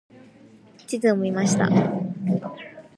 [0.87, 1.69] 地図を見ました。